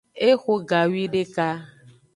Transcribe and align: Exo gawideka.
Exo 0.27 0.53
gawideka. 0.69 1.47